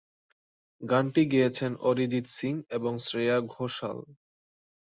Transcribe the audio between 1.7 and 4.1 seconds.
অরিজিৎ সিং এবং শ্রেয়া ঘোষাল।